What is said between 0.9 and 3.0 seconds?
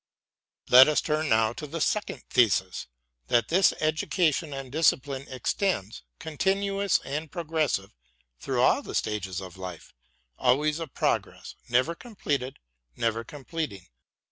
turn now to the second thesis,